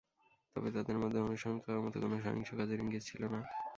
[0.55, 3.39] তবে তাদের মধ্যে অনুসরণ করার মতো কোনো সহিংস কাজের ইঙ্গিত ছিলনা।